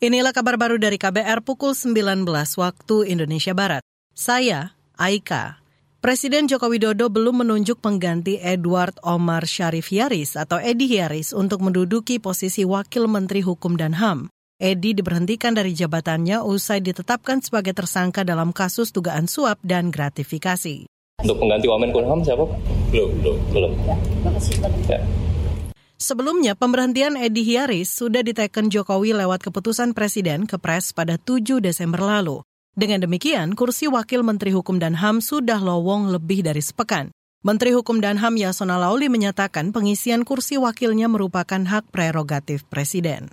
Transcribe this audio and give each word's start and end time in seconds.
Inilah 0.00 0.32
kabar 0.32 0.56
baru 0.56 0.80
dari 0.80 0.96
KBR 0.96 1.44
pukul 1.44 1.76
19 1.76 2.24
waktu 2.56 2.96
Indonesia 3.04 3.52
Barat. 3.52 3.84
Saya, 4.16 4.72
Aika. 4.96 5.60
Presiden 6.00 6.48
Joko 6.48 6.72
Widodo 6.72 7.12
belum 7.12 7.44
menunjuk 7.44 7.84
pengganti 7.84 8.40
Edward 8.40 8.96
Omar 9.04 9.44
Sharif 9.44 9.92
Yaris 9.92 10.40
atau 10.40 10.56
Edi 10.56 10.96
Yaris 10.96 11.36
untuk 11.36 11.60
menduduki 11.60 12.16
posisi 12.16 12.64
Wakil 12.64 13.12
Menteri 13.12 13.44
Hukum 13.44 13.76
dan 13.76 14.00
HAM. 14.00 14.32
Edi 14.56 14.96
diberhentikan 14.96 15.52
dari 15.52 15.76
jabatannya 15.76 16.48
usai 16.48 16.80
ditetapkan 16.80 17.44
sebagai 17.44 17.76
tersangka 17.76 18.24
dalam 18.24 18.56
kasus 18.56 18.96
dugaan 18.96 19.28
suap 19.28 19.60
dan 19.60 19.92
gratifikasi. 19.92 20.88
Untuk 21.20 21.36
pengganti 21.36 21.68
Wamen 21.68 21.92
Kumham 21.92 22.24
siapa? 22.24 22.48
Belum, 22.88 23.20
belum, 23.20 23.36
belum. 23.52 23.72
Ya, 24.24 24.96
ya. 24.96 25.19
Sebelumnya, 26.00 26.56
pemberhentian 26.56 27.12
Edi 27.12 27.44
Hiaris 27.44 27.92
sudah 27.92 28.24
diteken 28.24 28.72
Jokowi 28.72 29.12
lewat 29.12 29.44
keputusan 29.44 29.92
Presiden 29.92 30.48
Kepres 30.48 30.96
pada 30.96 31.20
7 31.20 31.60
Desember 31.60 32.00
lalu. 32.00 32.40
Dengan 32.72 33.04
demikian, 33.04 33.52
kursi 33.52 33.84
Wakil 33.84 34.24
Menteri 34.24 34.56
Hukum 34.56 34.80
dan 34.80 34.96
HAM 34.96 35.20
sudah 35.20 35.60
lowong 35.60 36.08
lebih 36.08 36.40
dari 36.40 36.64
sepekan. 36.64 37.12
Menteri 37.44 37.76
Hukum 37.76 38.00
dan 38.00 38.16
HAM 38.16 38.40
Yasona 38.40 38.80
Lauli 38.80 39.12
menyatakan 39.12 39.76
pengisian 39.76 40.24
kursi 40.24 40.56
wakilnya 40.56 41.04
merupakan 41.04 41.60
hak 41.68 41.92
prerogatif 41.92 42.64
Presiden. 42.64 43.28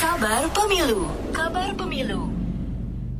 Kabar 0.00 0.48
Pemilu 0.48 1.04
Kabar 1.28 1.76
Pemilu 1.76 2.43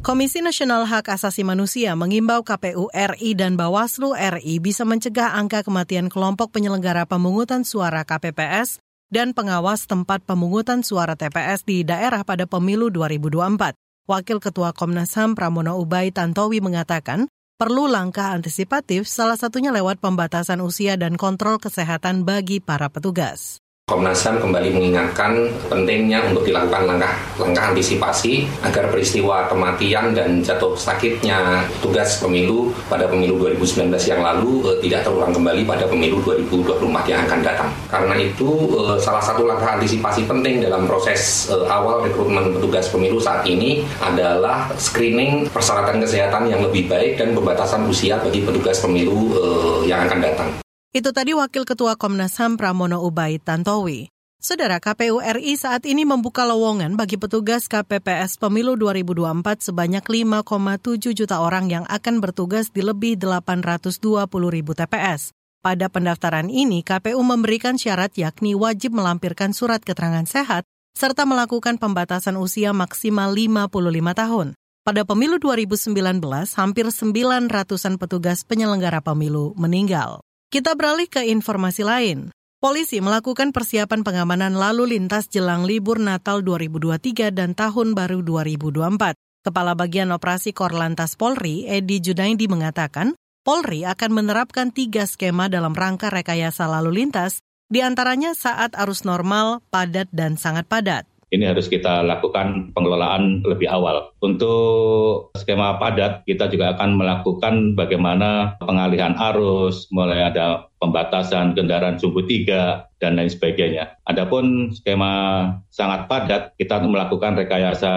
Komisi 0.00 0.40
Nasional 0.40 0.88
Hak 0.88 1.12
Asasi 1.12 1.44
Manusia 1.44 1.92
mengimbau 1.92 2.40
KPU 2.40 2.88
RI 2.88 3.36
dan 3.36 3.60
Bawaslu 3.60 4.16
RI 4.16 4.56
bisa 4.56 4.88
mencegah 4.88 5.36
angka 5.36 5.60
kematian 5.60 6.08
kelompok 6.08 6.56
penyelenggara 6.56 7.04
pemungutan 7.04 7.68
suara 7.68 8.00
KPPS 8.08 8.80
dan 9.12 9.36
pengawas 9.36 9.84
tempat 9.84 10.24
pemungutan 10.24 10.80
suara 10.80 11.20
TPS 11.20 11.68
di 11.68 11.84
daerah 11.84 12.24
pada 12.24 12.48
pemilu 12.48 12.88
2024. 12.88 13.76
Wakil 14.08 14.40
Ketua 14.40 14.72
Komnas 14.72 15.12
HAM 15.20 15.36
Pramono 15.36 15.76
Ubay 15.76 16.08
Tantowi 16.16 16.64
mengatakan, 16.64 17.28
perlu 17.60 17.84
langkah 17.84 18.32
antisipatif 18.32 19.04
salah 19.04 19.36
satunya 19.36 19.68
lewat 19.68 20.00
pembatasan 20.00 20.64
usia 20.64 20.96
dan 20.96 21.20
kontrol 21.20 21.60
kesehatan 21.60 22.24
bagi 22.24 22.64
para 22.64 22.88
petugas. 22.88 23.60
Komnas 23.90 24.22
HAM 24.22 24.38
kembali 24.38 24.70
mengingatkan 24.70 25.50
pentingnya 25.66 26.22
untuk 26.30 26.46
dilakukan 26.46 26.86
langkah-langkah 26.86 27.74
antisipasi 27.74 28.46
agar 28.62 28.86
peristiwa 28.86 29.50
kematian 29.50 30.14
dan 30.14 30.38
jatuh 30.46 30.78
sakitnya 30.78 31.66
tugas 31.82 32.22
pemilu 32.22 32.70
pada 32.86 33.10
pemilu 33.10 33.42
2019 33.50 33.90
yang 34.06 34.22
lalu 34.22 34.62
eh, 34.70 34.78
tidak 34.86 35.10
terulang 35.10 35.34
kembali 35.34 35.66
pada 35.66 35.90
pemilu 35.90 36.22
2024 36.22 37.10
yang 37.10 37.26
akan 37.26 37.40
datang. 37.42 37.70
Karena 37.90 38.14
itu 38.14 38.78
eh, 38.78 38.98
salah 39.02 39.26
satu 39.26 39.42
langkah 39.42 39.74
antisipasi 39.74 40.22
penting 40.22 40.62
dalam 40.62 40.86
proses 40.86 41.50
eh, 41.50 41.66
awal 41.66 42.06
rekrutmen 42.06 42.54
petugas 42.54 42.86
pemilu 42.94 43.18
saat 43.18 43.42
ini 43.42 43.82
adalah 43.98 44.70
screening 44.78 45.50
persyaratan 45.50 45.98
kesehatan 45.98 46.46
yang 46.46 46.62
lebih 46.62 46.86
baik 46.86 47.18
dan 47.18 47.34
pembatasan 47.34 47.90
usia 47.90 48.22
bagi 48.22 48.46
petugas 48.46 48.78
pemilu 48.78 49.34
eh, 49.34 49.90
yang 49.90 50.06
akan 50.06 50.22
datang. 50.22 50.69
Itu 50.90 51.14
tadi 51.14 51.30
Wakil 51.30 51.62
Ketua 51.70 51.94
Komnas 51.94 52.34
HAM 52.34 52.58
Pramono 52.58 52.98
Ubaid 53.06 53.46
Tantowi. 53.46 54.10
Saudara 54.42 54.82
KPU 54.82 55.22
RI 55.22 55.54
saat 55.54 55.86
ini 55.86 56.02
membuka 56.02 56.42
lowongan 56.42 56.98
bagi 56.98 57.14
petugas 57.14 57.70
KPPS 57.70 58.42
Pemilu 58.42 58.74
2024 58.74 59.70
sebanyak 59.70 60.02
5,7 60.02 61.14
juta 61.14 61.46
orang 61.46 61.70
yang 61.70 61.86
akan 61.86 62.18
bertugas 62.18 62.74
di 62.74 62.82
lebih 62.82 63.22
820 63.22 64.26
ribu 64.50 64.74
TPS. 64.74 65.30
Pada 65.62 65.86
pendaftaran 65.86 66.50
ini, 66.50 66.82
KPU 66.82 67.22
memberikan 67.22 67.78
syarat 67.78 68.10
yakni 68.18 68.58
wajib 68.58 68.90
melampirkan 68.90 69.54
surat 69.54 69.78
keterangan 69.86 70.26
sehat 70.26 70.66
serta 70.98 71.22
melakukan 71.22 71.78
pembatasan 71.78 72.34
usia 72.34 72.74
maksimal 72.74 73.30
55 73.30 73.70
tahun. 74.10 74.58
Pada 74.82 75.06
pemilu 75.06 75.38
2019, 75.38 76.18
hampir 76.58 76.90
900-an 76.90 77.94
petugas 77.94 78.42
penyelenggara 78.42 78.98
pemilu 78.98 79.54
meninggal. 79.54 80.26
Kita 80.50 80.74
beralih 80.74 81.06
ke 81.06 81.30
informasi 81.30 81.86
lain. 81.86 82.34
Polisi 82.58 82.98
melakukan 82.98 83.54
persiapan 83.54 84.02
pengamanan 84.02 84.58
lalu 84.58 84.98
lintas 84.98 85.30
jelang 85.30 85.62
libur 85.62 86.02
Natal 86.02 86.42
2023 86.42 87.30
dan 87.30 87.54
Tahun 87.54 87.94
Baru 87.94 88.26
2024. 88.26 89.46
Kepala 89.46 89.78
Bagian 89.78 90.10
Operasi 90.10 90.50
Korlantas 90.50 91.14
Polri, 91.14 91.70
Edi 91.70 92.02
Junaidi 92.02 92.50
mengatakan, 92.50 93.14
Polri 93.46 93.86
akan 93.86 94.10
menerapkan 94.10 94.74
tiga 94.74 95.06
skema 95.06 95.46
dalam 95.46 95.70
rangka 95.70 96.10
rekayasa 96.10 96.66
lalu 96.66 97.06
lintas, 97.06 97.46
di 97.70 97.86
antaranya 97.86 98.34
saat 98.34 98.74
arus 98.74 99.06
normal, 99.06 99.62
padat, 99.70 100.10
dan 100.10 100.34
sangat 100.34 100.66
padat 100.66 101.06
ini 101.30 101.46
harus 101.46 101.70
kita 101.70 102.02
lakukan 102.02 102.74
pengelolaan 102.74 103.42
lebih 103.46 103.70
awal. 103.70 104.10
Untuk 104.20 105.30
skema 105.38 105.78
padat, 105.78 106.26
kita 106.26 106.50
juga 106.50 106.74
akan 106.76 106.98
melakukan 106.98 107.54
bagaimana 107.78 108.58
pengalihan 108.60 109.14
arus, 109.16 109.86
mulai 109.94 110.26
ada 110.26 110.66
pembatasan 110.82 111.54
kendaraan 111.54 112.00
sumbu 112.00 112.24
tiga, 112.26 112.90
dan 113.00 113.16
lain 113.16 113.32
sebagainya. 113.32 113.96
Adapun 114.04 114.74
skema 114.76 115.46
sangat 115.72 116.10
padat, 116.10 116.42
kita 116.60 116.82
melakukan 116.84 117.36
rekayasa 117.38 117.92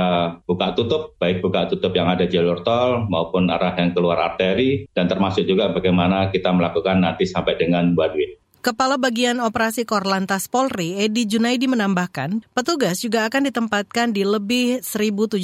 buka 0.47 0.71
tutup, 0.77 1.17
baik 1.19 1.43
buka 1.43 1.67
tutup 1.67 1.91
yang 1.95 2.07
ada 2.07 2.23
jalur 2.23 2.63
tol 2.63 3.03
maupun 3.11 3.51
arah 3.51 3.75
yang 3.75 3.91
keluar 3.91 4.19
arteri, 4.19 4.87
dan 4.95 5.11
termasuk 5.11 5.43
juga 5.43 5.71
bagaimana 5.73 6.31
kita 6.31 6.51
melakukan 6.53 7.03
nanti 7.03 7.27
sampai 7.27 7.59
dengan 7.59 7.95
one. 7.97 8.42
Kepala 8.63 8.95
Bagian 8.95 9.43
Operasi 9.43 9.83
Korlantas 9.83 10.47
Polri, 10.47 10.95
Edi 10.95 11.27
Junaidi 11.27 11.67
menambahkan, 11.67 12.47
petugas 12.55 13.03
juga 13.03 13.27
akan 13.27 13.51
ditempatkan 13.51 14.15
di 14.15 14.23
lebih 14.23 14.79
1.700 14.79 15.35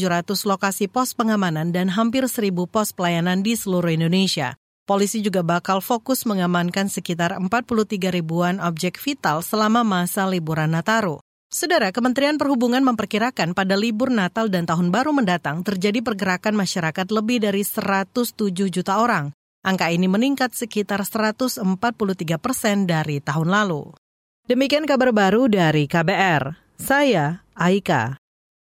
lokasi 0.48 0.88
pos 0.88 1.12
pengamanan 1.12 1.76
dan 1.76 1.92
hampir 1.92 2.24
1.000 2.24 2.48
pos 2.72 2.96
pelayanan 2.96 3.44
di 3.44 3.60
seluruh 3.60 3.92
Indonesia. 3.92 4.56
Polisi 4.88 5.20
juga 5.20 5.44
bakal 5.44 5.84
fokus 5.84 6.24
mengamankan 6.24 6.88
sekitar 6.88 7.36
43 7.36 8.08
ribuan 8.08 8.64
objek 8.64 8.96
vital 8.96 9.44
selama 9.44 9.84
masa 9.84 10.24
liburan 10.24 10.72
Nataru. 10.72 11.20
Saudara, 11.52 11.92
Kementerian 11.92 12.40
Perhubungan 12.40 12.88
memperkirakan 12.88 13.52
pada 13.52 13.76
libur 13.76 14.16
Natal 14.16 14.48
dan 14.48 14.64
Tahun 14.64 14.96
Baru 14.96 15.12
mendatang 15.12 15.60
terjadi 15.68 16.00
pergerakan 16.00 16.56
masyarakat 16.56 17.12
lebih 17.12 17.44
dari 17.44 17.68
107 17.68 18.48
juta 18.72 18.96
orang. 19.04 19.36
Angka 19.60 19.92
ini 19.92 20.08
meningkat 20.08 20.56
sekitar 20.56 21.04
143 21.04 21.60
persen 22.40 22.88
dari 22.88 23.20
tahun 23.20 23.52
lalu. 23.52 23.92
Demikian 24.48 24.88
kabar 24.88 25.12
baru 25.12 25.52
dari 25.52 25.84
KBR. 25.84 26.56
Saya 26.80 27.44
Aika. 27.60 28.16